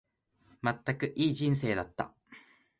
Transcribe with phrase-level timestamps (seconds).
[0.63, 2.15] まったく、いい人生だった。